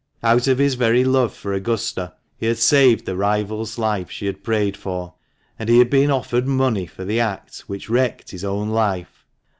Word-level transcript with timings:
Out 0.23 0.47
of 0.47 0.57
his 0.57 0.73
very 0.73 1.03
love 1.03 1.31
for 1.31 1.53
Augusta 1.53 2.13
he 2.35 2.47
had 2.47 2.57
saved 2.57 3.05
the 3.05 3.15
rival's 3.15 3.77
life 3.77 4.09
she 4.09 4.25
had 4.25 4.43
prayed 4.43 4.75
for. 4.75 5.13
And 5.59 5.69
he 5.69 5.77
had 5.77 5.91
been 5.91 6.09
offered 6.09 6.47
money 6.47 6.87
for 6.87 7.05
the 7.05 7.19
act 7.19 7.65
which 7.67 7.87
wrecked 7.87 8.31
his 8.31 8.43
own 8.43 8.69
life. 8.69 9.27